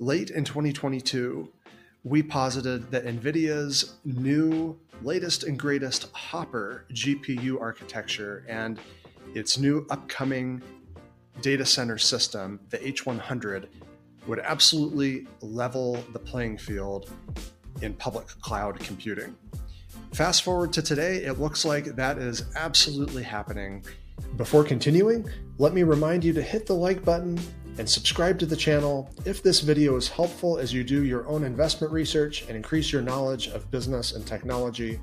late 0.00 0.30
in 0.30 0.42
2022, 0.42 1.52
we 2.02 2.22
posited 2.22 2.90
that 2.90 3.04
NVIDIA's 3.04 3.96
new, 4.04 4.76
latest, 5.02 5.44
and 5.44 5.58
greatest 5.58 6.10
Hopper 6.12 6.86
GPU 6.92 7.60
architecture 7.60 8.44
and 8.48 8.80
its 9.34 9.58
new 9.58 9.86
upcoming 9.90 10.62
data 11.42 11.66
center 11.66 11.98
system, 11.98 12.58
the 12.70 12.78
H100, 12.78 13.66
would 14.26 14.38
absolutely 14.40 15.26
level 15.42 16.02
the 16.12 16.18
playing 16.18 16.56
field 16.56 17.10
in 17.82 17.92
public 17.94 18.26
cloud 18.26 18.80
computing. 18.80 19.36
Fast 20.12 20.42
forward 20.42 20.72
to 20.72 20.82
today, 20.82 21.16
it 21.24 21.38
looks 21.38 21.64
like 21.64 21.84
that 21.96 22.18
is 22.18 22.44
absolutely 22.56 23.22
happening. 23.22 23.84
Before 24.36 24.64
continuing, 24.64 25.28
let 25.58 25.74
me 25.74 25.82
remind 25.82 26.24
you 26.24 26.32
to 26.32 26.42
hit 26.42 26.66
the 26.66 26.74
like 26.74 27.04
button 27.04 27.38
and 27.80 27.88
subscribe 27.88 28.38
to 28.38 28.44
the 28.44 28.54
channel 28.54 29.08
if 29.24 29.42
this 29.42 29.60
video 29.60 29.96
is 29.96 30.06
helpful 30.06 30.58
as 30.58 30.70
you 30.70 30.84
do 30.84 31.02
your 31.02 31.26
own 31.26 31.44
investment 31.44 31.90
research 31.90 32.42
and 32.42 32.50
increase 32.50 32.92
your 32.92 33.00
knowledge 33.00 33.46
of 33.48 33.70
business 33.70 34.12
and 34.12 34.26
technology. 34.26 35.00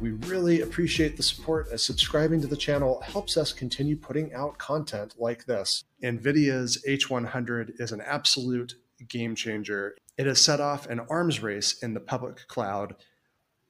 We 0.00 0.12
really 0.12 0.62
appreciate 0.62 1.18
the 1.18 1.22
support 1.22 1.68
as 1.70 1.84
subscribing 1.84 2.40
to 2.40 2.46
the 2.46 2.56
channel 2.56 3.02
helps 3.02 3.36
us 3.36 3.52
continue 3.52 3.94
putting 3.94 4.32
out 4.32 4.56
content 4.56 5.16
like 5.18 5.44
this. 5.44 5.84
NVIDIA's 6.02 6.82
H100 6.88 7.78
is 7.78 7.92
an 7.92 8.00
absolute 8.00 8.76
game 9.06 9.34
changer. 9.34 9.94
It 10.16 10.24
has 10.24 10.40
set 10.40 10.60
off 10.60 10.86
an 10.86 11.00
arms 11.10 11.42
race 11.42 11.82
in 11.82 11.92
the 11.92 12.00
public 12.00 12.48
cloud. 12.48 12.96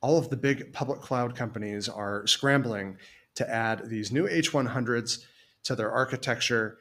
All 0.01 0.17
of 0.17 0.31
the 0.31 0.37
big 0.37 0.73
public 0.73 1.01
cloud 1.01 1.35
companies 1.35 1.89
are 1.89 2.25
scrambling 2.29 2.99
to 3.35 3.51
add 3.53 3.91
these 3.91 4.13
new 4.13 4.29
H100s 4.29 5.25
to 5.65 5.75
their 5.75 5.91
architecture 5.91 6.79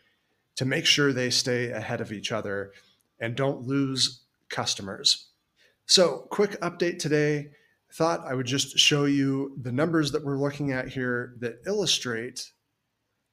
to 0.58 0.66
make 0.66 0.86
sure 0.86 1.14
they 1.14 1.30
stay 1.30 1.72
ahead 1.72 2.02
of 2.02 2.12
each 2.12 2.32
other 2.32 2.74
and 3.20 3.36
don't 3.36 3.62
lose 3.62 4.22
customers. 4.50 5.30
So, 5.86 6.28
quick 6.30 6.60
update 6.62 7.00
today. 7.00 7.52
Thought 7.94 8.26
I 8.26 8.34
would 8.34 8.46
just 8.46 8.78
show 8.78 9.06
you 9.06 9.56
the 9.62 9.72
numbers 9.72 10.12
that 10.12 10.26
we're 10.26 10.38
looking 10.38 10.74
at 10.74 10.90
here 10.90 11.36
that 11.40 11.62
illustrate 11.66 12.52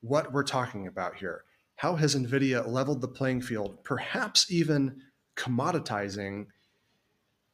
what 0.01 0.33
we're 0.33 0.45
talking 0.45 0.87
about 0.87 1.17
here. 1.17 1.43
How 1.77 1.97
has 1.97 2.15
NVIDIA 2.15 2.67
leveled 2.67 3.01
the 3.01 3.09
playing 3.09 3.41
field, 3.41 3.83
perhaps 3.83 4.51
even 4.51 5.01
commoditizing 5.37 6.47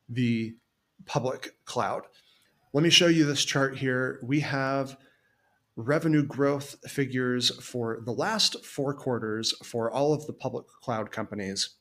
the 0.09 0.55
public 1.07 1.55
cloud? 1.65 2.03
Let 2.75 2.85
me 2.85 2.91
show 2.91 3.07
you 3.07 3.25
this 3.25 3.45
chart 3.45 3.79
here. 3.79 4.21
We 4.23 4.41
have 4.41 4.99
revenue 5.81 6.25
growth 6.25 6.77
figures 6.89 7.51
for 7.63 8.01
the 8.05 8.13
last 8.13 8.65
four 8.65 8.95
quarters 8.95 9.55
for 9.65 9.91
all 9.91 10.13
of 10.13 10.27
the 10.27 10.33
public 10.33 10.67
cloud 10.83 11.11
companies, 11.11 11.77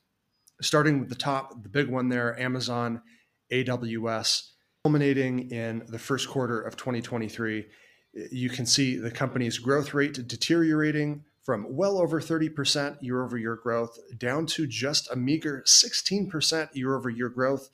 starting 0.61 0.99
with 0.99 1.09
the 1.09 1.15
top, 1.15 1.63
the 1.63 1.69
big 1.69 1.89
one 1.89 2.09
there, 2.09 2.39
Amazon, 2.39 3.01
AWS, 3.51 4.51
culminating 4.83 5.51
in 5.51 5.83
the 5.87 5.99
first 5.99 6.29
quarter 6.29 6.61
of 6.61 6.75
2023. 6.77 7.65
You 8.31 8.49
can 8.49 8.65
see 8.65 8.95
the 8.95 9.11
company's 9.11 9.57
growth 9.57 9.93
rate 9.93 10.27
deteriorating 10.27 11.25
from 11.43 11.65
well 11.69 11.97
over 11.97 12.21
30% 12.21 13.01
year 13.01 13.23
over 13.23 13.37
year 13.37 13.55
growth 13.55 13.97
down 14.17 14.45
to 14.45 14.67
just 14.67 15.09
a 15.11 15.15
meager 15.15 15.63
16% 15.65 16.75
year 16.75 16.95
over 16.95 17.09
year 17.09 17.29
growth. 17.29 17.69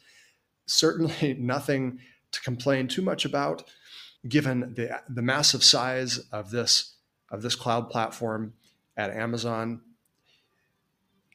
Certainly 0.66 1.34
nothing 1.40 2.00
to 2.32 2.42
complain 2.42 2.88
too 2.88 3.02
much 3.02 3.26
about 3.26 3.64
given 4.28 4.74
the 4.76 5.02
the 5.10 5.22
massive 5.22 5.64
size 5.64 6.20
of 6.32 6.52
this 6.52 6.96
of 7.32 7.42
this 7.42 7.56
cloud 7.56 7.90
platform 7.90 8.54
at 8.98 9.12
Amazon. 9.12 9.82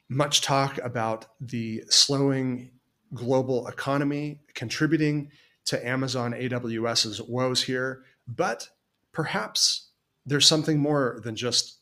Much 0.09 0.41
talk 0.41 0.77
about 0.79 1.27
the 1.39 1.83
slowing 1.89 2.71
global 3.13 3.67
economy 3.67 4.41
contributing 4.53 5.31
to 5.65 5.87
Amazon 5.87 6.33
AWS's 6.33 7.21
woes 7.21 7.63
here, 7.63 8.03
but 8.27 8.69
perhaps 9.11 9.91
there's 10.25 10.47
something 10.47 10.79
more 10.79 11.19
than 11.23 11.35
just 11.35 11.79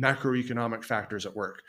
macroeconomic 0.00 0.84
factors 0.84 1.26
at 1.26 1.36
work. 1.36 1.62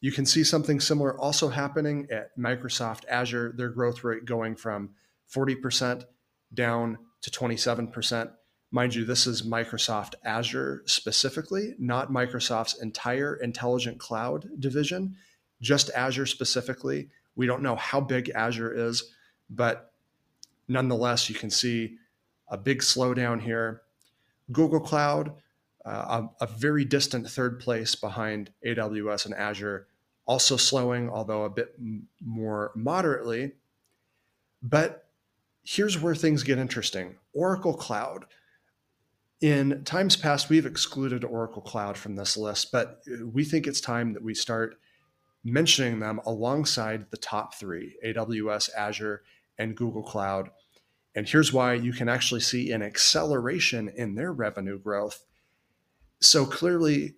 You 0.00 0.12
can 0.12 0.26
see 0.26 0.44
something 0.44 0.80
similar 0.80 1.18
also 1.18 1.48
happening 1.48 2.06
at 2.10 2.36
Microsoft 2.38 3.04
Azure, 3.08 3.52
their 3.56 3.70
growth 3.70 4.04
rate 4.04 4.24
going 4.24 4.56
from 4.56 4.90
40% 5.32 6.04
down 6.52 6.98
to 7.26 7.30
27%. 7.30 8.30
Mind 8.70 8.94
you, 8.94 9.04
this 9.04 9.26
is 9.26 9.42
Microsoft 9.42 10.14
Azure 10.24 10.82
specifically, 10.86 11.74
not 11.78 12.12
Microsoft's 12.12 12.80
entire 12.80 13.34
intelligent 13.34 13.98
cloud 13.98 14.48
division, 14.60 15.16
just 15.60 15.90
Azure 15.90 16.26
specifically. 16.26 17.08
We 17.34 17.46
don't 17.46 17.62
know 17.62 17.74
how 17.74 18.00
big 18.00 18.30
Azure 18.30 18.72
is, 18.72 19.12
but 19.50 19.92
nonetheless, 20.68 21.28
you 21.28 21.34
can 21.34 21.50
see 21.50 21.96
a 22.48 22.56
big 22.56 22.80
slowdown 22.80 23.40
here. 23.40 23.82
Google 24.52 24.80
Cloud, 24.80 25.32
uh, 25.84 26.28
a, 26.40 26.44
a 26.44 26.46
very 26.46 26.84
distant 26.84 27.28
third 27.28 27.58
place 27.58 27.96
behind 27.96 28.52
AWS 28.64 29.26
and 29.26 29.34
Azure, 29.34 29.88
also 30.26 30.56
slowing, 30.56 31.10
although 31.10 31.42
a 31.42 31.50
bit 31.50 31.74
m- 31.78 32.06
more 32.20 32.70
moderately. 32.76 33.52
But 34.62 35.05
here's 35.66 36.00
where 36.00 36.14
things 36.14 36.42
get 36.42 36.58
interesting 36.58 37.16
Oracle 37.32 37.74
Cloud. 37.74 38.26
In 39.42 39.84
times 39.84 40.16
past, 40.16 40.48
we've 40.48 40.64
excluded 40.64 41.22
Oracle 41.22 41.60
Cloud 41.60 41.98
from 41.98 42.16
this 42.16 42.38
list, 42.38 42.72
but 42.72 43.02
we 43.22 43.44
think 43.44 43.66
it's 43.66 43.82
time 43.82 44.14
that 44.14 44.22
we 44.22 44.34
start 44.34 44.76
mentioning 45.44 46.00
them 46.00 46.20
alongside 46.24 47.10
the 47.10 47.18
top 47.18 47.54
three 47.54 47.96
AWS, 48.04 48.70
Azure, 48.76 49.22
and 49.58 49.76
Google 49.76 50.02
Cloud. 50.02 50.50
And 51.14 51.28
here's 51.28 51.52
why 51.52 51.74
you 51.74 51.92
can 51.92 52.08
actually 52.08 52.40
see 52.40 52.72
an 52.72 52.82
acceleration 52.82 53.90
in 53.94 54.14
their 54.14 54.32
revenue 54.32 54.78
growth. 54.78 55.24
So 56.20 56.46
clearly, 56.46 57.16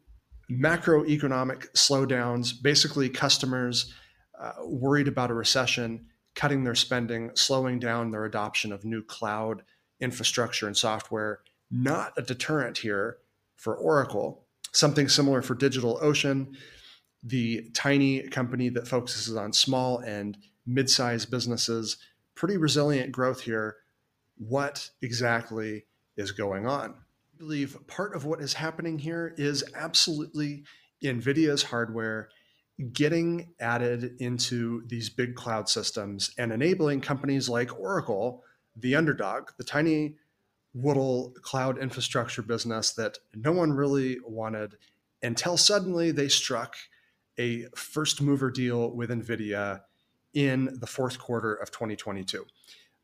macroeconomic 0.50 1.70
slowdowns, 1.72 2.53
basically, 2.60 3.08
customers 3.08 3.94
uh, 4.41 4.53
worried 4.64 5.08
about 5.08 5.31
a 5.31 5.34
recession 5.34 6.06
cutting 6.38 6.62
their 6.62 6.76
spending, 6.76 7.32
slowing 7.34 7.81
down 7.81 8.12
their 8.12 8.25
adoption 8.25 8.71
of 8.71 8.84
new 8.84 9.03
cloud 9.03 9.65
infrastructure 10.00 10.69
and 10.69 10.76
software, 10.76 11.41
not 11.69 12.12
a 12.16 12.22
deterrent 12.22 12.78
here 12.78 13.19
for 13.56 13.75
Oracle. 13.75 14.44
Something 14.71 15.09
similar 15.09 15.43
for 15.43 15.56
DigitalOcean, 15.56 16.54
the 17.25 17.69
tiny 17.75 18.22
company 18.28 18.69
that 18.69 18.87
focuses 18.87 19.34
on 19.34 19.53
small 19.53 19.99
and 19.99 20.38
mid 20.65 20.88
sized 20.88 21.28
businesses. 21.28 21.97
Pretty 22.37 22.56
resilient 22.56 23.10
growth 23.10 23.41
here. 23.41 23.78
What 24.37 24.91
exactly 25.03 25.87
is 26.16 26.31
going 26.31 26.69
on? 26.69 26.91
I 27.34 27.38
believe 27.38 27.76
part 27.88 28.15
of 28.15 28.25
what 28.25 28.41
is 28.41 28.53
happening 28.55 29.00
here 29.00 29.34
is 29.37 29.65
absolutely 29.75 30.62
NVIDIA's 31.03 31.65
hardware 31.65 32.28
getting 32.93 33.53
added 33.59 34.16
into 34.21 34.83
these 34.87 35.09
big 35.09 35.34
cloud 35.34 35.69
systems 35.69 36.31
and 36.39 36.53
enabling 36.53 37.00
companies 37.00 37.49
like 37.49 37.78
Oracle, 37.78 38.44
the 38.77 38.94
underdog, 38.94 39.50
the 39.56 39.65
tiny 39.65 40.15
little 40.75 41.34
cloud 41.43 41.78
infrastructure 41.78 42.43
business 42.43 42.93
that 42.93 43.19
no 43.34 43.50
one 43.50 43.72
really 43.72 44.19
wanted 44.25 44.77
until 45.22 45.56
suddenly 45.56 46.12
they 46.12 46.28
struck 46.28 46.77
a 47.38 47.67
first 47.75 48.21
mover 48.21 48.50
deal 48.50 48.94
with 48.94 49.11
NVIDIA 49.11 49.81
in 50.34 50.78
the 50.81 50.87
fourth 50.87 51.19
quarter 51.19 51.55
of 51.55 51.71
2022. 51.71 52.44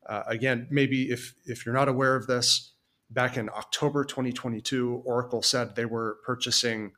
Uh, 0.07 0.23
again, 0.27 0.67
maybe 0.69 1.09
if, 1.09 1.33
if 1.45 1.65
you're 1.65 1.75
not 1.75 1.89
aware 1.89 2.15
of 2.15 2.27
this, 2.27 2.73
back 3.09 3.37
in 3.37 3.49
October 3.49 4.03
2022, 4.03 5.01
Oracle 5.05 5.41
said 5.41 5.75
they 5.75 5.85
were 5.85 6.19
purchasing 6.25 6.91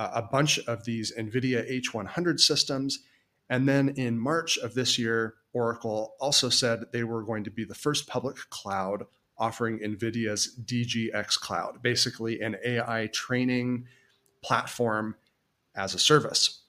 uh, 0.00 0.10
a 0.14 0.22
bunch 0.22 0.58
of 0.60 0.84
these 0.84 1.12
NVIDIA 1.14 1.82
H100 1.82 2.40
systems. 2.40 3.00
And 3.50 3.68
then 3.68 3.90
in 3.90 4.18
March 4.18 4.56
of 4.56 4.72
this 4.72 4.98
year, 4.98 5.34
Oracle 5.52 6.14
also 6.18 6.48
said 6.48 6.84
they 6.90 7.04
were 7.04 7.22
going 7.22 7.44
to 7.44 7.50
be 7.50 7.64
the 7.64 7.74
first 7.74 8.06
public 8.06 8.36
cloud 8.48 9.04
offering 9.36 9.78
NVIDIA's 9.80 10.56
DGX 10.64 11.38
Cloud, 11.38 11.82
basically 11.82 12.40
an 12.40 12.56
AI 12.64 13.10
training 13.12 13.88
platform 14.42 15.16
as 15.74 15.94
a 15.94 15.98
service. 15.98 16.62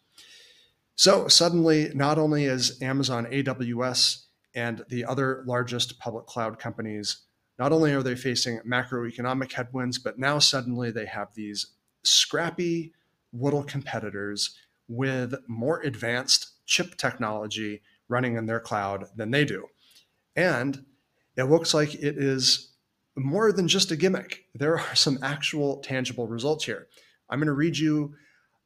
So 0.97 1.29
suddenly, 1.29 1.89
not 1.94 2.17
only 2.17 2.45
is 2.45 2.81
Amazon 2.81 3.27
AWS 3.27 4.25
and 4.53 4.83
the 4.89 5.06
other 5.06 5.44
largest 5.47 6.00
public 6.00 6.25
cloud 6.25 6.59
companies, 6.59 7.23
not 7.57 7.71
only 7.71 7.94
are 7.94 8.03
they 8.03 8.15
facing 8.15 8.59
macroeconomic 8.67 9.53
headwinds, 9.53 10.00
but 10.00 10.19
now 10.19 10.38
suddenly 10.39 10.91
they 10.91 11.06
have 11.06 11.33
these 11.33 11.67
scrappy 12.03 12.91
little 13.33 13.63
competitors 13.63 14.56
with 14.88 15.36
more 15.48 15.81
advanced 15.81 16.51
chip 16.66 16.98
technology 16.98 17.81
running 18.07 18.36
in 18.36 18.45
their 18.45 18.60
cloud 18.60 19.06
than 19.16 19.31
they 19.31 19.45
do. 19.45 19.68
And 20.36 20.86
it 21.38 21.44
looks 21.44 21.74
like 21.74 21.94
it 21.95 22.18
is 22.18 22.74
more 23.16 23.51
than 23.51 23.68
just 23.68 23.92
a 23.92 23.95
gimmick. 23.95 24.45
There 24.54 24.78
are 24.78 24.95
some 24.95 25.19
actual 25.22 25.78
tangible 25.78 26.28
results 26.28 26.66
here. 26.66 26.88
I'm 27.30 27.39
going 27.39 27.48
to 27.48 27.54
read 27.54 27.78
you 27.78 28.16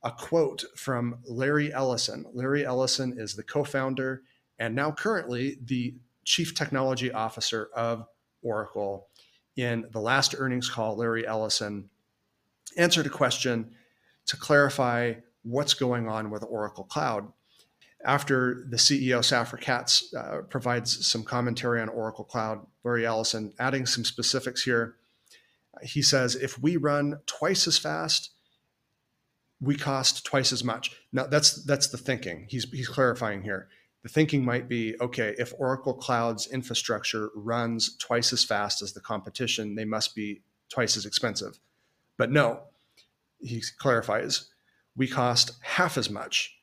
a 0.03 0.11
quote 0.11 0.63
from 0.75 1.19
Larry 1.27 1.73
Ellison. 1.73 2.25
Larry 2.33 2.65
Ellison 2.65 3.15
is 3.17 3.35
the 3.35 3.43
co 3.43 3.63
founder 3.63 4.23
and 4.59 4.75
now 4.75 4.91
currently 4.91 5.57
the 5.63 5.95
chief 6.23 6.55
technology 6.55 7.11
officer 7.11 7.69
of 7.75 8.05
Oracle. 8.41 9.07
In 9.55 9.85
the 9.91 10.01
last 10.01 10.35
earnings 10.37 10.69
call, 10.69 10.97
Larry 10.97 11.25
Ellison 11.25 11.89
answered 12.77 13.05
a 13.05 13.09
question 13.09 13.71
to 14.27 14.37
clarify 14.37 15.13
what's 15.43 15.73
going 15.73 16.07
on 16.07 16.29
with 16.29 16.43
Oracle 16.43 16.83
Cloud. 16.83 17.31
After 18.03 18.65
the 18.69 18.77
CEO, 18.77 19.19
Safra 19.19 19.59
Catz, 19.59 20.13
uh, 20.13 20.41
provides 20.49 21.07
some 21.07 21.23
commentary 21.23 21.81
on 21.81 21.89
Oracle 21.89 22.25
Cloud, 22.25 22.65
Larry 22.83 23.05
Ellison 23.05 23.53
adding 23.59 23.85
some 23.85 24.03
specifics 24.03 24.63
here. 24.63 24.95
He 25.81 26.01
says, 26.01 26.35
if 26.35 26.59
we 26.59 26.77
run 26.77 27.19
twice 27.25 27.67
as 27.67 27.77
fast, 27.77 28.31
we 29.61 29.75
cost 29.75 30.25
twice 30.25 30.51
as 30.51 30.63
much. 30.63 30.95
Now 31.11 31.25
that's 31.27 31.63
that's 31.63 31.87
the 31.87 31.97
thinking. 31.97 32.45
He's 32.49 32.69
he's 32.71 32.87
clarifying 32.87 33.43
here. 33.43 33.67
The 34.03 34.09
thinking 34.09 34.45
might 34.45 34.69
be, 34.69 34.95
okay, 35.01 35.33
if 35.39 35.51
Oracle 35.57 35.95
Cloud's 35.95 36.45
infrastructure 36.45 37.31
runs 37.35 37.97
twice 37.97 38.31
as 38.33 38.43
fast 38.43 38.83
as 38.83 38.93
the 38.93 38.99
competition, 38.99 39.73
they 39.73 39.85
must 39.85 40.13
be 40.13 40.41
twice 40.69 40.95
as 40.95 41.07
expensive. 41.07 41.59
But 42.15 42.31
no, 42.31 42.61
he 43.45 43.63
clarifies, 43.79 44.49
we 44.95 45.07
cost 45.07 45.51
half 45.61 45.97
as 45.97 46.09
much. 46.09 46.57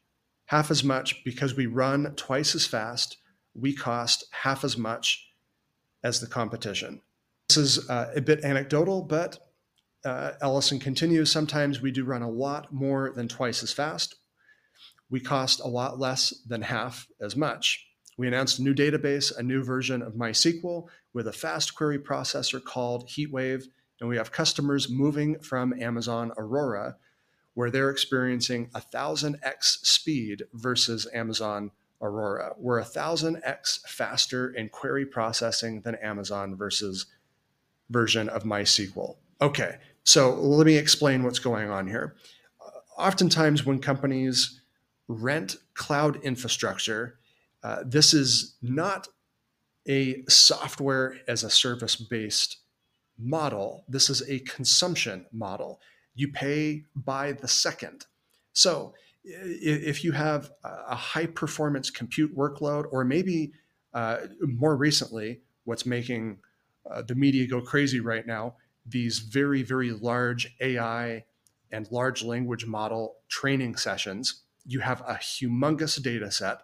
Half 0.47 0.71
as 0.71 0.85
much 0.85 1.25
because 1.25 1.55
we 1.55 1.67
run 1.67 2.15
twice 2.17 2.55
as 2.55 2.67
fast, 2.67 3.19
we 3.55 3.75
cost 3.75 4.25
half 4.31 4.65
as 4.65 4.77
much 4.77 5.31
as 6.03 6.21
the 6.21 6.27
competition. 6.27 7.01
This 7.49 7.57
is 7.57 7.91
uh, 7.91 8.13
a 8.15 8.21
bit 8.21 8.45
anecdotal, 8.45 9.03
but 9.03 9.39
uh, 10.05 10.33
Ellison 10.41 10.79
continues 10.79 11.31
sometimes 11.31 11.81
we 11.81 11.91
do 11.91 12.05
run 12.05 12.23
a 12.23 12.31
lot 12.31 12.73
more 12.73 13.13
than 13.15 13.29
twice 13.29 13.63
as 13.63 13.73
fast. 13.73 14.17
We 15.11 15.21
cost 15.21 15.61
a 15.61 15.69
lot 15.69 15.99
less 15.99 16.35
than 16.47 16.63
half 16.63 17.07
as 17.21 17.37
much. 17.37 17.87
We 18.19 18.27
announced 18.27 18.59
a 18.59 18.63
new 18.63 18.75
database, 18.75 19.37
a 19.37 19.43
new 19.43 19.63
version 19.63 20.03
of 20.03 20.15
MySQL 20.15 20.87
with 21.13 21.29
a 21.29 21.33
fast 21.33 21.75
query 21.75 21.99
processor 21.99 22.63
called 22.63 23.09
HeatWave 23.09 23.65
and 24.03 24.09
we 24.09 24.17
have 24.17 24.33
customers 24.33 24.91
moving 24.91 25.39
from 25.39 25.73
Amazon 25.81 26.33
Aurora, 26.37 26.97
where 27.55 27.71
they're 27.71 27.89
experiencing 27.89 28.69
a 28.75 28.81
thousand 28.81 29.39
x 29.45 29.79
speed 29.85 30.43
versus 30.55 31.07
Amazon 31.15 31.71
Aurora. 32.01 32.53
We're 32.59 32.81
a 32.81 32.85
thousand 32.85 33.41
x 33.45 33.81
faster 33.87 34.51
in 34.51 34.71
query 34.71 35.07
processing 35.07 35.83
than 35.83 35.95
Amazon 35.95 36.57
versus 36.57 37.07
version 37.91 38.29
of 38.29 38.43
MySQL. 38.43 39.15
Okay, 39.41 39.77
so 40.03 40.35
let 40.35 40.67
me 40.67 40.75
explain 40.75 41.23
what's 41.23 41.39
going 41.39 41.71
on 41.71 41.87
here. 41.87 42.17
Oftentimes, 42.99 43.65
when 43.65 43.79
companies 43.79 44.63
rent 45.07 45.59
cloud 45.75 46.21
infrastructure, 46.25 47.21
uh, 47.63 47.85
this 47.87 48.15
is 48.15 48.57
not 48.63 49.07
a 49.89 50.25
software 50.29 51.19
as 51.29 51.45
a 51.45 51.51
service 51.51 51.95
based 51.95 52.62
model. 53.19 53.85
This 53.89 54.11
is 54.11 54.29
a 54.29 54.41
consumption 54.41 55.27
model. 55.33 55.81
You 56.15 56.29
pay 56.29 56.85
by 56.95 57.33
the 57.33 57.49
second. 57.49 58.07
So 58.53 58.95
if 59.25 60.03
you 60.05 60.13
have 60.13 60.51
a 60.65 60.97
high 60.97 61.27
performance 61.27 61.91
compute 61.91 62.37
workload, 62.37 62.87
or 62.91 63.05
maybe 63.05 63.53
uh, 63.95 64.19
more 64.41 64.77
recently, 64.77 65.41
what's 65.65 65.87
making 65.87 66.39
uh, 66.91 67.03
the 67.03 67.15
media 67.15 67.47
go 67.47 67.61
crazy 67.61 68.01
right 68.01 68.27
now, 68.27 68.57
these 68.85 69.21
very, 69.21 69.63
very 69.63 69.93
large 69.93 70.55
AI 70.61 71.25
and 71.71 71.91
large 71.93 72.23
language 72.23 72.67
model 72.67 73.17
training 73.29 73.77
sessions, 73.77 74.43
you 74.67 74.81
have 74.81 75.01
a 75.03 75.15
humongous 75.15 76.03
data 76.03 76.31
set 76.31 76.59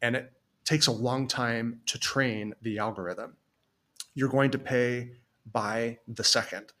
and 0.00 0.16
it 0.16 0.32
takes 0.64 0.86
a 0.86 0.92
long 0.92 1.26
time 1.26 1.80
to 1.86 1.98
train 1.98 2.54
the 2.62 2.78
algorithm. 2.78 3.36
You're 4.14 4.28
going 4.28 4.50
to 4.50 4.58
pay 4.58 5.12
by 5.50 5.98
the 6.06 6.24
second. 6.24 6.72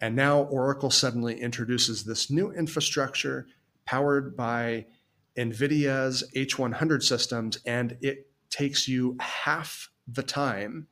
And 0.00 0.14
now 0.14 0.42
Oracle 0.42 0.90
suddenly 0.90 1.40
introduces 1.40 2.04
this 2.04 2.30
new 2.30 2.52
infrastructure 2.52 3.46
powered 3.86 4.36
by 4.36 4.86
NVIDIA's 5.36 6.24
H100 6.34 7.02
systems, 7.02 7.58
and 7.64 7.96
it 8.00 8.30
takes 8.50 8.88
you 8.88 9.16
half 9.20 9.90
the 10.06 10.22
time 10.22 10.86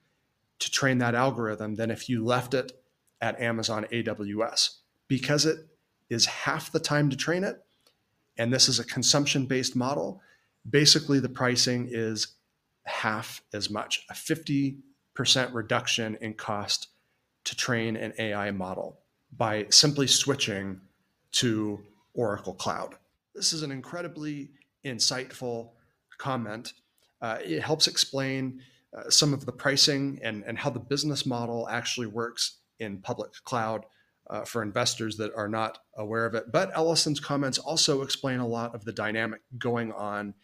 to 0.59 0.71
train 0.71 0.99
that 0.99 1.15
algorithm 1.15 1.75
than 1.75 1.91
if 1.91 2.09
you 2.09 2.25
left 2.25 2.55
it 2.55 2.73
at 3.21 3.41
Amazon 3.41 3.87
AWS 3.93 4.77
because 5.09 5.47
it 5.47 5.59
is 6.11 6.27
half 6.27 6.73
the 6.73 6.81
time 6.81 7.11
to 7.11 7.17
train 7.17 7.45
it. 7.45 7.65
And 8.37 8.53
this 8.53 8.69
is 8.69 8.79
a 8.79 8.85
consumption 8.85 9.47
based 9.47 9.77
model. 9.77 10.21
Basically, 10.69 11.21
the 11.21 11.29
pricing 11.29 11.89
is 11.91 12.35
half 12.85 13.43
as 13.53 13.71
much, 13.71 14.05
a 14.11 14.15
50 14.15 14.71
percent 14.73 14.94
reduction 15.53 16.17
in 16.21 16.35
cost 16.35 16.89
to 17.45 17.57
train 17.57 17.97
an 17.97 18.13
AI 18.19 18.51
model 18.51 18.99
by 19.37 19.67
simply 19.71 20.07
switching 20.07 20.81
to 21.33 21.81
Oracle 22.15 22.55
Cloud. 22.55 22.95
This 23.35 23.53
is 23.53 23.63
an 23.63 23.73
incredibly 23.73 24.51
insightful 24.85 25.71
comment. 26.19 26.75
Uh, 27.21 27.39
it 27.43 27.63
helps 27.63 27.87
explain 27.87 28.61
uh, 28.97 29.11
some 29.11 29.33
of 29.33 29.45
the 29.45 29.53
pricing 29.53 30.21
and, 30.23 30.45
and 30.47 30.59
how 30.59 30.71
the 30.71 30.79
business 30.79 31.27
model 31.27 31.69
actually 31.69 32.07
works 32.07 32.59
in 32.79 32.99
public 32.99 33.33
cloud 33.45 33.85
uh, 34.31 34.45
for 34.45 34.63
investors 34.63 35.17
that 35.17 35.35
are 35.35 35.49
not 35.49 35.81
aware 35.97 36.27
of 36.27 36.35
it. 36.35 36.51
But 36.53 36.71
Ellison's 36.77 37.21
comments 37.21 37.59
also 37.59 38.03
explain 38.03 38.41
a 38.41 38.47
lot 38.47 38.75
of 38.75 38.85
the 38.85 38.93
dynamic 38.93 39.41
going 39.59 39.93
on. 39.93 40.35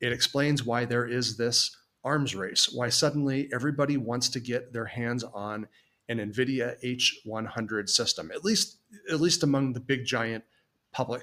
It 0.00 0.12
explains 0.12 0.64
why 0.64 0.84
there 0.84 1.06
is 1.06 1.36
this 1.36 1.76
arms 2.04 2.34
race, 2.34 2.70
why 2.72 2.88
suddenly 2.88 3.48
everybody 3.52 3.96
wants 3.96 4.28
to 4.30 4.40
get 4.40 4.72
their 4.72 4.86
hands 4.86 5.24
on 5.24 5.68
an 6.08 6.18
NVIDIA 6.18 6.76
H100 6.82 7.88
system, 7.88 8.30
at 8.32 8.44
least, 8.44 8.78
at 9.10 9.20
least 9.20 9.42
among 9.42 9.72
the 9.72 9.80
big 9.80 10.04
giant 10.04 10.44
public 10.92 11.22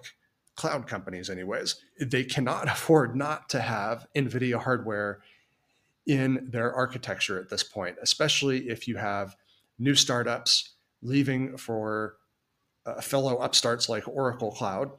cloud 0.55 0.87
companies, 0.87 1.29
anyways. 1.29 1.75
They 1.99 2.23
cannot 2.23 2.67
afford 2.71 3.15
not 3.15 3.49
to 3.49 3.61
have 3.61 4.07
NVIDIA 4.15 4.61
hardware 4.61 5.19
in 6.05 6.47
their 6.49 6.73
architecture 6.73 7.39
at 7.39 7.49
this 7.49 7.63
point, 7.63 7.97
especially 8.01 8.69
if 8.69 8.87
you 8.87 8.95
have 8.95 9.35
new 9.77 9.93
startups 9.93 10.75
leaving 11.01 11.57
for 11.57 12.15
uh, 12.85 13.01
fellow 13.01 13.37
upstarts 13.37 13.89
like 13.89 14.07
Oracle 14.07 14.51
Cloud, 14.51 14.91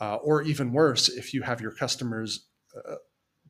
uh, 0.00 0.16
or 0.16 0.42
even 0.42 0.72
worse, 0.72 1.08
if 1.08 1.32
you 1.32 1.42
have 1.42 1.60
your 1.60 1.70
customers 1.70 2.46
uh, 2.76 2.96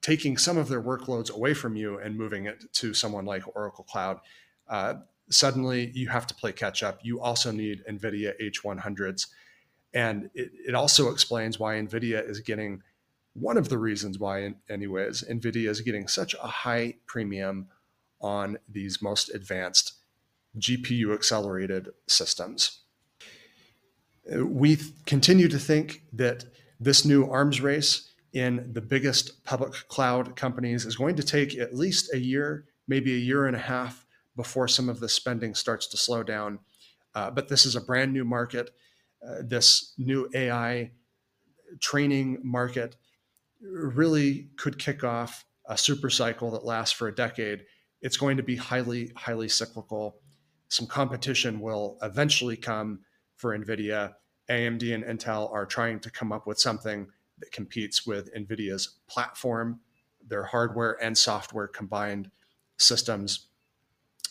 taking 0.01 0.37
some 0.37 0.57
of 0.57 0.69
their 0.69 0.83
workloads 0.83 1.31
away 1.31 1.55
from 1.55 1.77
you 1.77 1.99
and 1.99 2.17
moving 2.17 2.47
it 2.47 2.65
to 2.75 2.95
someone 2.95 3.25
like 3.25 3.43
Oracle 3.57 3.85
Cloud, 3.85 4.21
uh, 4.69 4.95
suddenly 5.31 5.91
you 5.95 6.09
have 6.09 6.27
to 6.27 6.35
play 6.35 6.53
catch 6.53 6.83
up. 6.83 7.01
You 7.03 7.21
also 7.21 7.51
need 7.51 7.85
NVIDIA 7.89 8.33
H100s. 8.41 9.27
And 9.95 10.31
it, 10.35 10.51
it 10.69 10.75
also 10.75 11.11
explains 11.11 11.59
why 11.59 11.75
NVIDIA 11.75 12.29
is 12.29 12.41
getting 12.41 12.83
one 13.35 13.57
of 13.57 13.69
the 13.69 13.79
reasons 13.79 14.19
why, 14.19 14.55
anyways, 14.69 15.23
NVIDIA 15.31 15.69
is 15.69 15.81
getting 15.81 16.09
such 16.09 16.35
a 16.35 16.47
high 16.47 16.95
premium 17.07 17.69
on 18.21 18.59
these 18.69 19.01
most 19.01 19.33
advanced 19.35 19.95
GPU 20.59 21.15
accelerated 21.15 21.91
systems. 22.07 22.81
We 24.37 24.79
continue 25.07 25.49
to 25.49 25.59
think 25.59 26.03
that 26.13 26.45
this 26.81 27.05
new 27.05 27.31
arms 27.31 27.61
race 27.61 28.08
in 28.33 28.73
the 28.73 28.81
biggest 28.81 29.45
public 29.45 29.73
cloud 29.89 30.37
companies 30.37 30.85
is 30.85 30.97
going 30.97 31.17
to 31.17 31.23
take 31.23 31.57
at 31.59 31.75
least 31.75 32.13
a 32.13 32.19
year, 32.19 32.67
maybe 32.87 33.15
a 33.15 33.19
year 33.19 33.47
and 33.47 33.57
a 33.57 33.61
half 33.61 34.05
before 34.37 34.69
some 34.69 34.89
of 34.89 35.01
the 35.01 35.09
spending 35.09 35.55
starts 35.55 35.87
to 35.89 35.97
slow 35.97 36.23
down. 36.23 36.59
Uh, 37.15 37.31
but 37.31 37.49
this 37.49 37.65
is 37.65 37.75
a 37.75 37.81
brand 37.81 38.13
new 38.13 38.25
market. 38.25 38.71
Uh, 39.27 39.43
this 39.43 39.95
new 39.99 40.29
AI 40.35 40.91
training 41.81 42.39
market 42.45 42.97
really 43.61 44.49
could 44.57 44.79
kick 44.79 45.03
off 45.03 45.45
a 45.67 45.77
super 45.77 46.11
cycle 46.11 46.51
that 46.51 46.65
lasts 46.65 46.95
for 46.95 47.09
a 47.09 47.15
decade. 47.15 47.65
It's 48.01 48.17
going 48.17 48.37
to 48.37 48.43
be 48.43 48.57
highly, 48.57 49.11
highly 49.17 49.49
cyclical. 49.49 50.21
Some 50.69 50.87
competition 50.87 51.61
will 51.61 51.99
eventually 52.03 52.57
come 52.57 53.01
for 53.37 53.59
NVIDIA. 53.59 54.15
AMD 54.49 54.95
and 54.95 55.05
Intel 55.05 55.53
are 55.53 55.67
trying 55.67 56.01
to 56.01 56.11
come 56.11 56.33
up 56.33 56.47
with 56.47 56.59
something 56.59 57.09
that 57.41 57.53
competes 57.53 58.07
with 58.07 58.33
NVIDIA's 58.35 58.99
platform, 59.09 59.81
their 60.27 60.45
hardware 60.45 61.03
and 61.03 61.17
software 61.17 61.69
combined 61.69 62.31
systems. 62.77 63.49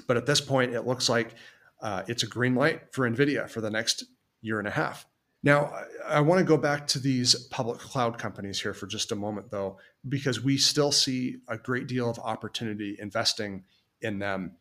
But 0.07 0.17
at 0.17 0.25
this 0.25 0.41
point, 0.41 0.73
it 0.73 0.85
looks 0.85 1.09
like 1.09 1.33
uh, 1.81 2.03
it's 2.07 2.23
a 2.23 2.27
green 2.27 2.55
light 2.55 2.93
for 2.93 3.09
NVIDIA 3.09 3.49
for 3.49 3.61
the 3.61 3.69
next 3.69 4.05
year 4.41 4.59
and 4.59 4.67
a 4.67 4.71
half. 4.71 5.05
Now, 5.43 5.65
I, 6.07 6.17
I 6.17 6.19
want 6.21 6.39
to 6.39 6.45
go 6.45 6.57
back 6.57 6.87
to 6.87 6.99
these 6.99 7.35
public 7.47 7.79
cloud 7.79 8.17
companies 8.17 8.61
here 8.61 8.73
for 8.73 8.87
just 8.87 9.11
a 9.11 9.15
moment, 9.15 9.51
though, 9.51 9.77
because 10.07 10.43
we 10.43 10.57
still 10.57 10.91
see 10.91 11.37
a 11.47 11.57
great 11.57 11.87
deal 11.87 12.09
of 12.09 12.19
opportunity 12.19 12.97
investing 12.99 13.63
in 14.01 14.19
them. 14.19 14.53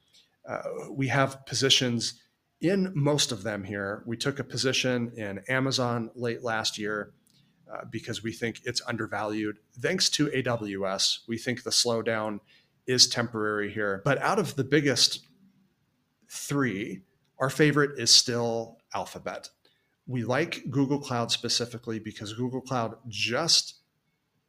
Uh, 0.49 0.63
we 0.91 1.09
have 1.09 1.45
positions 1.47 2.21
in 2.61 2.93
most 2.95 3.33
of 3.33 3.43
them 3.43 3.65
here. 3.65 4.03
We 4.07 4.17
took 4.17 4.39
a 4.39 4.45
position 4.45 5.13
in 5.17 5.41
Amazon 5.49 6.11
late 6.15 6.43
last 6.43 6.79
year 6.79 7.13
uh, 7.73 7.85
because 7.91 8.23
we 8.23 8.33
think 8.33 8.61
it's 8.65 8.83
undervalued. 8.87 9.59
Thanks 9.81 10.09
to 10.11 10.27
AWS, 10.29 11.21
we 11.27 11.39
think 11.39 11.63
the 11.63 11.71
slowdown 11.71 12.41
is 12.87 13.09
temporary 13.09 13.73
here. 13.73 14.03
But 14.05 14.19
out 14.19 14.39
of 14.39 14.57
the 14.57 14.65
biggest 14.65 15.27
three, 16.29 17.03
our 17.39 17.51
favorite 17.51 17.99
is 17.99 18.11
still 18.11 18.79
Alphabet. 18.95 19.51
We 20.07 20.25
like 20.25 20.71
Google 20.71 21.01
Cloud 21.01 21.33
specifically 21.33 21.99
because 21.99 22.33
Google 22.33 22.61
Cloud 22.61 22.97
just 23.09 23.81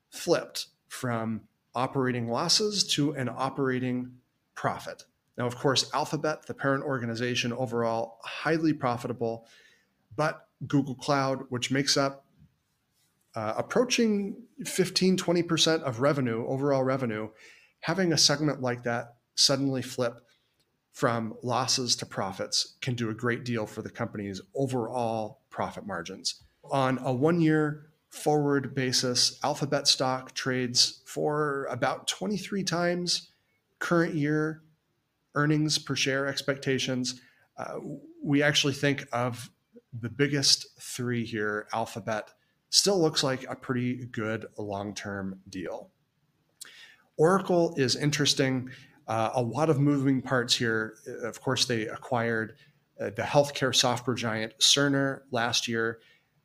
flipped 0.10 0.68
from 0.88 1.42
operating 1.74 2.30
losses 2.30 2.84
to 2.84 3.12
an 3.14 3.30
operating 3.30 4.12
profit. 4.56 5.04
Now, 5.38 5.46
of 5.46 5.56
course, 5.56 5.90
Alphabet, 5.94 6.46
the 6.46 6.54
parent 6.54 6.84
organization, 6.84 7.54
overall 7.54 8.20
highly 8.24 8.74
profitable, 8.74 9.48
but 10.16 10.48
Google 10.66 10.96
Cloud, 10.96 11.44
which 11.50 11.70
makes 11.70 11.98
up 11.98 12.26
uh, 13.36 13.54
approaching 13.58 14.44
15, 14.66 15.18
20% 15.18 15.82
of 15.82 16.02
revenue, 16.02 16.46
overall 16.48 16.84
revenue, 16.84 17.30
having 17.82 18.12
a 18.12 18.18
segment 18.18 18.62
like 18.62 18.84
that 18.84 19.16
suddenly 19.36 19.82
flip 19.82 20.22
from 20.92 21.36
losses 21.44 21.96
to 21.96 22.06
profits 22.06 22.76
can 22.82 22.96
do 22.96 23.10
a 23.10 23.14
great 23.14 23.44
deal 23.44 23.68
for 23.68 23.84
the 23.84 23.90
company's 23.90 24.42
overall 24.56 25.42
profit 25.52 25.86
margins. 25.86 26.42
On 26.72 26.98
a 27.04 27.14
one 27.14 27.40
year 27.40 27.88
forward 28.10 28.74
basis, 28.74 29.40
Alphabet 29.44 29.88
stock 29.88 30.34
trades 30.34 31.04
for 31.06 31.68
about 31.70 32.08
23 32.08 32.64
times 32.64 33.30
current 33.80 34.16
year 34.16 34.64
earnings 35.36 35.78
per 35.78 35.96
share 35.96 36.26
expectations. 36.26 37.22
Uh, 37.58 37.76
we 38.24 38.42
actually 38.42 38.74
think 38.74 39.06
of 39.12 39.52
the 39.94 40.10
biggest 40.10 40.68
three 40.82 41.24
here, 41.24 41.68
Alphabet, 41.74 42.32
still 42.70 43.00
looks 43.00 43.24
like 43.24 43.46
a 43.50 43.56
pretty 43.56 44.06
good 44.08 44.46
long 44.58 44.94
term 44.94 45.40
deal. 45.50 45.90
Oracle 47.18 47.74
is 47.78 47.96
interesting. 47.96 48.70
Uh, 49.08 49.32
a 49.34 49.42
lot 49.42 49.70
of 49.70 49.80
moving 49.80 50.22
parts 50.22 50.56
here. 50.56 50.96
Of 51.24 51.42
course, 51.42 51.66
they 51.66 51.88
acquired 51.88 52.56
uh, 53.00 53.12
the 53.12 53.22
healthcare 53.22 53.74
software 53.74 54.16
giant 54.16 54.58
Cerner 54.60 55.22
last 55.32 55.68
year. 55.68 56.00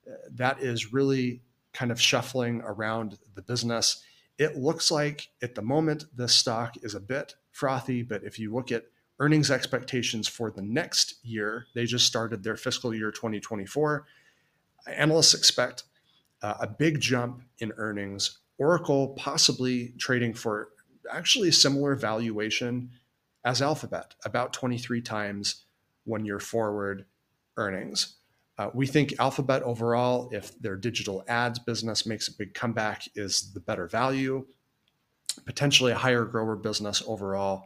Uh, 0.07 0.14
that 0.33 0.61
is 0.61 0.93
really 0.93 1.43
kind 1.73 1.91
of 1.91 2.00
shuffling 2.00 2.62
around 2.62 3.19
the 3.35 3.43
business. 3.43 4.02
It 4.38 4.57
looks 4.57 4.91
like 4.91 5.29
at 5.43 5.55
the 5.55 5.62
moment 5.62 6.05
this 6.14 6.35
stock 6.35 6.75
is 6.83 6.95
a 6.95 7.00
bit 7.00 7.35
frothy, 7.50 8.02
but 8.02 8.25
if 8.25 8.38
you 8.38 8.52
look 8.52 8.73
at 8.73 8.85
earnings 9.19 9.50
expectations 9.50 10.26
for 10.26 10.50
the 10.50 10.62
next 10.62 11.25
year, 11.25 11.67
they 11.75 11.85
just 11.85 12.07
started 12.07 12.43
their 12.43 12.57
fiscal 12.57 12.95
year 12.95 13.11
2024. 13.11 14.07
Analysts 14.87 15.35
expect 15.35 15.85
uh, 16.43 16.55
a 16.61 16.67
big 16.67 17.01
jump 17.01 17.43
in 17.59 17.73
earnings. 17.77 18.39
Oracle 18.59 19.09
possibly 19.09 19.95
trading 19.99 20.35
for 20.35 20.69
actually 21.11 21.49
a 21.49 21.53
similar 21.53 21.95
valuation 21.95 22.91
as 23.45 23.61
Alphabet, 23.61 24.15
about 24.25 24.53
23 24.53 25.01
times 25.03 25.65
one 26.05 26.25
year 26.25 26.39
forward 26.39 27.07
earnings. 27.57 28.17
Uh, 28.59 28.71
we 28.75 28.87
think 28.87 29.15
Alphabet 29.19 29.63
overall, 29.63 30.29
if 30.33 30.59
their 30.61 30.77
digital 30.77 31.25
ads 31.27 31.59
business 31.59 32.07
makes 32.07 32.29
a 32.29 32.37
big 32.37 32.55
comeback, 32.55 33.03
is 33.15 33.53
the 33.55 33.61
better 33.61 33.89
value, 33.89 34.47
potentially 35.47 35.93
a 35.93 35.97
higher 35.97 36.25
grower 36.25 36.57
business 36.57 37.03
overall. 37.07 37.65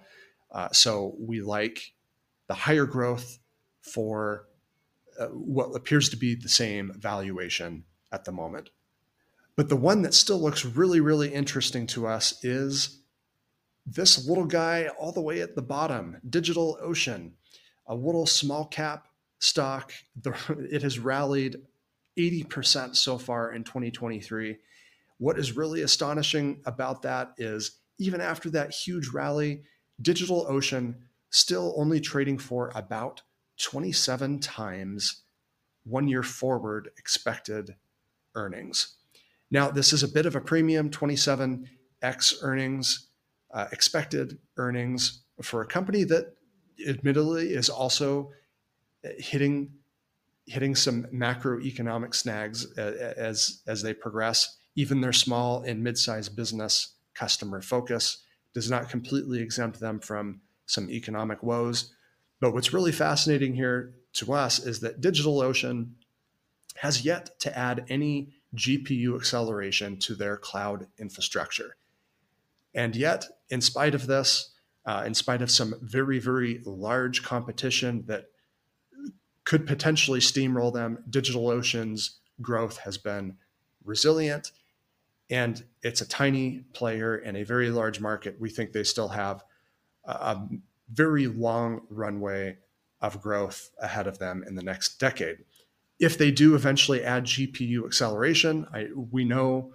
Uh, 0.51 0.69
so 0.73 1.15
we 1.19 1.43
like 1.43 1.93
the 2.47 2.55
higher 2.55 2.87
growth 2.87 3.39
for 3.81 4.47
uh, 5.19 5.27
what 5.27 5.75
appears 5.75 6.09
to 6.11 6.17
be 6.17 6.35
the 6.35 6.49
same 6.49 6.93
valuation 6.97 7.85
at 8.13 8.25
the 8.25 8.33
moment. 8.33 8.71
But 9.57 9.69
the 9.69 9.77
one 9.77 10.03
that 10.03 10.15
still 10.15 10.41
looks 10.41 10.65
really, 10.65 11.01
really 11.01 11.33
interesting 11.33 11.87
to 11.89 12.07
us 12.07 12.45
is 12.45 13.01
this 13.87 14.29
little 14.29 14.45
guy 14.45 14.89
all 14.99 15.13
the 15.13 15.21
way 15.21 15.41
at 15.41 15.55
the 15.55 15.63
bottom, 15.63 16.19
Digital 16.29 16.79
Ocean, 16.81 17.35
a 17.87 17.95
little 17.95 18.27
small 18.27 18.67
cap 18.67 19.09
stock. 19.39 19.93
It 20.51 20.83
has 20.83 20.99
rallied 20.99 21.57
80% 22.19 22.97
so 22.97 23.19
far 23.19 23.53
in 23.53 23.65
2023. 23.65 24.57
What 25.19 25.39
is 25.39 25.57
really 25.57 25.83
astonishing 25.83 26.61
about 26.67 27.03
that 27.03 27.33
is 27.39 27.79
even 27.99 28.21
after 28.21 28.51
that 28.51 28.73
huge 28.73 29.09
rally, 29.09 29.63
Digital 30.01 30.45
Ocean 30.49 30.97
still 31.31 31.75
only 31.77 32.01
trading 32.01 32.39
for 32.39 32.71
about 32.75 33.23
27 33.59 34.41
times 34.41 35.23
one 35.85 36.09
year 36.09 36.23
forward 36.23 36.91
expected 36.99 37.77
earnings. 38.37 38.97
Now, 39.51 39.71
this 39.71 39.93
is 39.93 40.03
a 40.03 40.09
bit 40.09 40.27
of 40.27 40.37
a 40.37 40.41
premium 40.41 40.91
27x 40.91 42.35
earnings, 42.43 43.09
uh, 43.53 43.67
expected 43.73 44.39
earnings 44.57 45.23
for 45.43 45.61
a 45.63 45.67
company 45.67 46.05
that 46.05 46.37
admittedly 46.87 47.53
is 47.53 47.69
also 47.69 48.33
uh, 49.05 49.09
hitting 49.19 49.71
hitting 50.49 50.77
some 50.77 51.03
macroeconomic 51.13 52.15
snags 52.15 52.67
uh, 52.79 53.15
as 53.17 53.63
as 53.67 53.83
they 53.83 53.93
progress. 53.93 54.59
Even 54.77 55.01
their 55.01 55.13
small 55.13 55.63
and 55.63 55.83
mid-sized 55.83 56.37
business 56.37 56.95
customer 57.15 57.61
focus 57.63 58.23
does 58.55 58.71
not 58.71 58.89
completely 58.89 59.41
exempt 59.41 59.81
them 59.81 59.99
from 59.99 60.41
some 60.67 60.91
economic 60.91 61.43
woes. 61.43 61.95
But 62.41 62.53
what's 62.53 62.73
really 62.73 62.93
fascinating 62.93 63.55
here 63.55 63.95
to 64.15 64.33
us 64.33 64.59
is 64.59 64.81
that 64.81 65.01
DigitalOcean 65.01 65.91
has 66.79 67.05
yet 67.05 67.39
to 67.41 67.57
add 67.57 67.85
any 67.89 68.31
GPU 68.55 69.17
acceleration 69.17 69.99
to 69.99 70.15
their 70.15 70.37
cloud 70.37 70.87
infrastructure. 70.99 71.77
And 72.75 72.95
yet, 72.95 73.27
in 73.49 73.61
spite 73.61 73.95
of 73.95 74.07
this, 74.07 74.53
uh, 74.85 75.05
in 75.07 75.15
spite 75.15 75.43
of 75.43 75.51
some 75.51 75.75
very, 75.81 76.19
very 76.19 76.61
large 76.65 77.23
competition 77.23 78.05
that 78.07 78.27
could 79.45 79.67
potentially 79.67 80.21
steamroll 80.21 80.73
them, 80.73 81.05
DigitalOcean's 81.09 82.19
growth 82.43 82.79
has 82.79 82.99
been 82.99 83.37
resilient. 83.85 84.53
And 85.31 85.65
it's 85.83 86.01
a 86.01 86.09
tiny 86.09 86.65
player 86.73 87.17
in 87.17 87.37
a 87.37 87.43
very 87.43 87.71
large 87.71 88.01
market. 88.01 88.37
We 88.41 88.51
think 88.51 88.73
they 88.73 88.85
still 88.85 89.09
have 89.09 89.43
a 90.05 90.39
very 90.91 91.27
long 91.27 91.83
runway 91.91 92.59
of 93.01 93.21
growth 93.21 93.71
ahead 93.81 94.07
of 94.07 94.19
them 94.19 94.45
in 94.47 94.55
the 94.55 94.63
next 94.63 94.99
decade 94.99 95.39
if 95.99 96.19
they 96.19 96.31
do 96.31 96.55
eventually 96.55 97.03
add 97.03 97.25
GPU 97.25 97.87
acceleration, 97.87 98.67
I, 98.73 98.89
we 99.11 99.25
know 99.25 99.73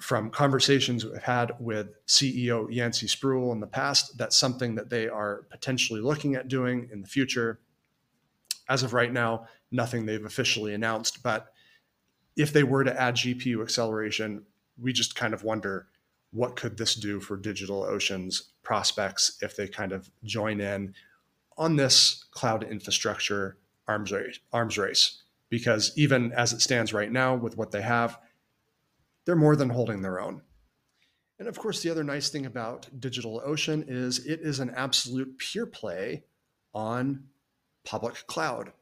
from 0.00 0.30
conversations 0.30 1.04
we've 1.04 1.22
had 1.22 1.52
with 1.58 1.88
CEO 2.06 2.70
Yancey 2.70 3.06
Spruill 3.06 3.52
in 3.52 3.60
the 3.60 3.66
past, 3.66 4.18
that's 4.18 4.36
something 4.36 4.74
that 4.74 4.90
they 4.90 5.08
are 5.08 5.46
potentially 5.50 6.00
looking 6.00 6.34
at 6.34 6.48
doing 6.48 6.88
in 6.92 7.00
the 7.00 7.08
future. 7.08 7.60
As 8.68 8.82
of 8.82 8.92
right 8.92 9.12
now, 9.12 9.46
nothing 9.70 10.04
they've 10.04 10.24
officially 10.24 10.74
announced. 10.74 11.22
But 11.22 11.52
if 12.36 12.52
they 12.52 12.64
were 12.64 12.84
to 12.84 13.00
add 13.00 13.14
GPU 13.14 13.62
acceleration, 13.62 14.44
we 14.78 14.92
just 14.92 15.14
kind 15.14 15.32
of 15.32 15.44
wonder 15.44 15.86
what 16.32 16.56
could 16.56 16.76
this 16.76 16.94
do 16.94 17.20
for 17.20 17.38
DigitalOcean's 17.38 18.50
prospects 18.62 19.38
if 19.40 19.56
they 19.56 19.68
kind 19.68 19.92
of 19.92 20.10
join 20.24 20.60
in 20.60 20.94
on 21.56 21.76
this 21.76 22.24
cloud 22.32 22.64
infrastructure 22.64 23.56
arms 23.88 24.12
race, 24.12 24.38
arms 24.52 24.78
race 24.78 25.22
because 25.48 25.92
even 25.96 26.32
as 26.32 26.52
it 26.52 26.60
stands 26.60 26.92
right 26.92 27.10
now 27.10 27.34
with 27.34 27.56
what 27.56 27.70
they 27.70 27.82
have, 27.82 28.18
they're 29.24 29.36
more 29.36 29.56
than 29.56 29.70
holding 29.70 30.02
their 30.02 30.20
own. 30.20 30.42
And 31.38 31.48
of 31.48 31.58
course, 31.58 31.82
the 31.82 31.90
other 31.90 32.04
nice 32.04 32.30
thing 32.30 32.46
about 32.46 32.88
DigitalOcean 32.98 33.84
is 33.88 34.24
it 34.24 34.40
is 34.40 34.60
an 34.60 34.70
absolute 34.70 35.36
pure 35.38 35.66
play 35.66 36.24
on 36.74 37.24
public 37.84 38.26
cloud. 38.26 38.72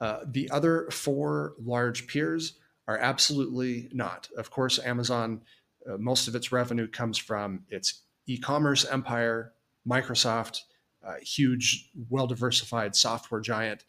Uh, 0.00 0.20
the 0.26 0.50
other 0.50 0.88
four 0.90 1.54
large 1.62 2.06
peers 2.06 2.54
are 2.88 2.98
absolutely 2.98 3.88
not. 3.92 4.28
Of 4.36 4.50
course, 4.50 4.78
Amazon, 4.78 5.42
uh, 5.88 5.98
most 5.98 6.26
of 6.26 6.34
its 6.34 6.52
revenue 6.52 6.88
comes 6.88 7.18
from 7.18 7.64
its 7.68 8.02
e 8.26 8.38
commerce 8.38 8.86
empire, 8.86 9.52
Microsoft, 9.86 10.62
uh, 11.06 11.16
huge, 11.22 11.90
well 12.08 12.26
diversified 12.26 12.96
software 12.96 13.40
giant 13.40 13.84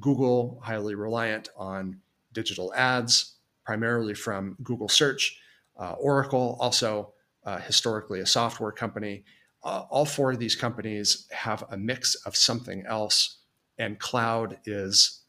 Google, 0.00 0.60
highly 0.62 0.94
reliant 0.94 1.48
on 1.56 2.00
digital 2.32 2.72
ads, 2.74 3.36
primarily 3.64 4.14
from 4.14 4.56
Google 4.62 4.88
search. 4.88 5.38
Uh, 5.78 5.92
Oracle, 5.92 6.56
also 6.60 7.12
uh, 7.44 7.58
historically 7.58 8.20
a 8.20 8.26
software 8.26 8.72
company. 8.72 9.24
Uh, 9.64 9.84
all 9.90 10.04
four 10.04 10.32
of 10.32 10.38
these 10.38 10.56
companies 10.56 11.26
have 11.30 11.64
a 11.70 11.76
mix 11.76 12.14
of 12.26 12.36
something 12.36 12.84
else, 12.86 13.38
and 13.78 13.98
cloud 13.98 14.58
is 14.64 15.20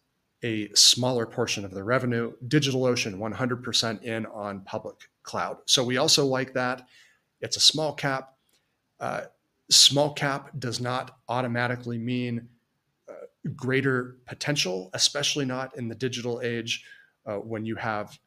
a 0.43 0.69
smaller 0.73 1.25
portion 1.25 1.63
of 1.63 1.71
the 1.71 1.83
revenue. 1.83 2.33
DigitalOcean, 2.47 3.15
100% 3.15 4.03
in 4.03 4.25
on 4.27 4.61
public 4.61 4.95
cloud. 5.23 5.57
So 5.65 5.83
we 5.83 5.97
also 5.97 6.25
like 6.25 6.53
that. 6.53 6.85
It's 7.41 7.57
a 7.57 7.61
small 7.61 7.93
cap. 7.93 8.33
Uh, 8.99 9.21
small 9.69 10.13
cap 10.13 10.49
does 10.59 10.81
not 10.81 11.17
automatically 11.29 11.97
mean 11.97 12.49
greater 13.55 14.17
potential, 14.25 14.89
especially 14.93 15.45
not 15.45 15.77
in 15.77 15.87
the 15.87 15.95
digital 15.95 16.41
age 16.41 16.85
uh, 17.25 17.35
when 17.35 17.65
you 17.65 17.75
have 17.75 18.17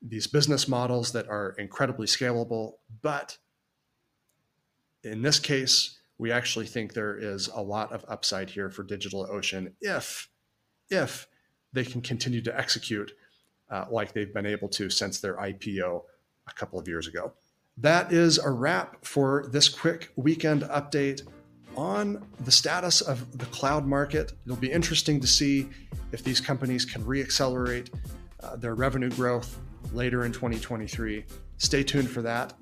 these 0.00 0.26
business 0.26 0.68
models 0.68 1.12
that 1.12 1.28
are 1.28 1.54
incredibly 1.58 2.06
scalable. 2.06 2.74
But 3.02 3.38
in 5.02 5.22
this 5.22 5.38
case, 5.38 5.98
we 6.18 6.32
actually 6.32 6.66
think 6.66 6.92
there 6.92 7.16
is 7.16 7.48
a 7.48 7.60
lot 7.60 7.92
of 7.92 8.04
upside 8.08 8.50
here 8.50 8.70
for 8.70 8.84
DigitalOcean 8.84 9.72
if 9.80 10.28
if 10.90 11.28
they 11.72 11.84
can 11.84 12.00
continue 12.00 12.40
to 12.42 12.58
execute 12.58 13.12
uh, 13.70 13.84
like 13.90 14.12
they've 14.12 14.32
been 14.32 14.46
able 14.46 14.68
to 14.68 14.88
since 14.88 15.20
their 15.20 15.36
IPO 15.36 16.02
a 16.48 16.52
couple 16.54 16.78
of 16.78 16.88
years 16.88 17.06
ago. 17.06 17.32
That 17.76 18.12
is 18.12 18.38
a 18.38 18.50
wrap 18.50 19.04
for 19.04 19.48
this 19.52 19.68
quick 19.68 20.10
weekend 20.16 20.62
update 20.62 21.22
on 21.76 22.24
the 22.44 22.50
status 22.50 23.00
of 23.00 23.38
the 23.38 23.46
cloud 23.46 23.86
market. 23.86 24.32
It'll 24.44 24.56
be 24.56 24.70
interesting 24.70 25.20
to 25.20 25.26
see 25.26 25.68
if 26.12 26.24
these 26.24 26.40
companies 26.40 26.84
can 26.84 27.04
reaccelerate 27.04 27.90
uh, 28.42 28.56
their 28.56 28.74
revenue 28.74 29.10
growth 29.10 29.58
later 29.92 30.24
in 30.24 30.32
2023. 30.32 31.24
Stay 31.58 31.82
tuned 31.82 32.10
for 32.10 32.22
that. 32.22 32.54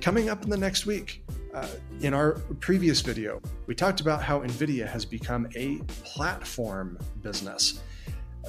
Coming 0.00 0.28
up 0.28 0.44
in 0.44 0.50
the 0.50 0.56
next 0.56 0.86
week, 0.86 1.24
uh, 1.54 1.66
in 2.00 2.14
our 2.14 2.32
previous 2.60 3.00
video, 3.00 3.40
we 3.66 3.74
talked 3.74 4.00
about 4.00 4.22
how 4.22 4.40
NVIDIA 4.40 4.86
has 4.86 5.04
become 5.04 5.48
a 5.56 5.78
platform 6.04 6.98
business, 7.22 7.80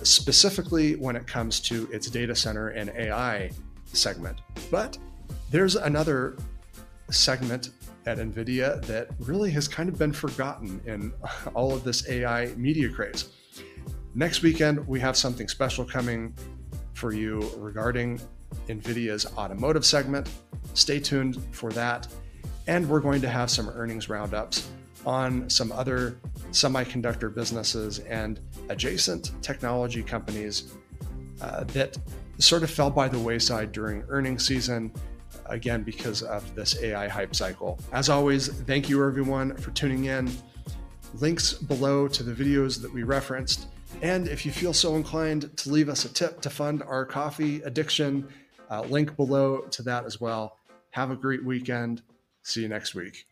specifically 0.04 0.96
when 0.96 1.16
it 1.16 1.26
comes 1.26 1.60
to 1.62 1.90
its 1.92 2.10
data 2.10 2.36
center 2.36 2.70
and 2.70 2.90
AI 2.92 3.52
segment. 3.94 4.40
But 4.70 4.98
there's 5.50 5.76
another 5.76 6.38
segment 7.10 7.72
at 8.06 8.18
NVIDIA 8.18 8.84
that 8.86 9.10
really 9.20 9.52
has 9.52 9.68
kind 9.68 9.90
of 9.90 9.98
been 9.98 10.14
forgotten 10.14 10.82
in 10.86 11.14
all 11.54 11.74
of 11.74 11.84
this 11.84 12.08
AI 12.10 12.48
media 12.56 12.90
craze. 12.90 13.30
Next 14.16 14.42
weekend, 14.42 14.86
we 14.88 15.00
have 15.00 15.16
something 15.16 15.48
special 15.48 15.86
coming 15.86 16.34
for 16.94 17.14
you 17.14 17.50
regarding 17.58 18.20
NVIDIA's 18.68 19.26
automotive 19.38 19.86
segment. 19.86 20.30
Stay 20.74 21.00
tuned 21.00 21.42
for 21.52 21.72
that. 21.72 22.08
And 22.68 22.88
we're 22.88 23.00
going 23.00 23.22
to 23.22 23.30
have 23.30 23.50
some 23.50 23.70
earnings 23.70 24.10
roundups 24.10 24.70
on 25.06 25.50
some 25.50 25.72
other 25.72 26.20
semiconductor 26.52 27.34
businesses 27.34 28.00
and 28.00 28.40
adjacent 28.70 29.32
technology 29.42 30.04
companies 30.04 30.74
uh, 31.42 31.64
that 31.66 31.98
sort 32.38 32.64
of 32.64 32.70
fell 32.70 32.90
by 32.90 33.08
the 33.08 33.20
wayside 33.20 33.72
during 33.72 34.04
earnings 34.10 34.46
season, 34.46 34.92
again, 35.50 35.84
because 35.84 36.22
of 36.22 36.56
this 36.56 36.82
AI 36.82 37.08
hype 37.08 37.36
cycle. 37.36 37.80
As 37.92 38.10
always, 38.10 38.48
thank 38.48 38.90
you 38.90 39.06
everyone 39.06 39.56
for 39.58 39.72
tuning 39.72 40.06
in. 40.06 40.32
Links 41.16 41.54
below 41.54 42.08
to 42.08 42.24
the 42.24 42.32
videos 42.32 42.82
that 42.82 42.94
we 42.94 43.04
referenced. 43.04 43.68
And 44.02 44.28
if 44.28 44.46
you 44.46 44.52
feel 44.52 44.74
so 44.74 44.96
inclined 44.96 45.56
to 45.58 45.70
leave 45.72 45.90
us 45.90 46.06
a 46.06 46.14
tip 46.14 46.42
to 46.42 46.50
fund 46.50 46.84
our 46.84 47.06
coffee 47.06 47.62
addiction, 47.64 48.28
uh, 48.70 48.82
link 48.82 49.16
below 49.16 49.62
to 49.72 49.82
that 49.84 50.06
as 50.06 50.22
well. 50.22 50.58
Have 50.92 51.12
a 51.12 51.16
great 51.16 51.44
weekend. 51.44 52.02
See 52.44 52.62
you 52.62 52.68
next 52.68 52.96
week. 52.96 53.26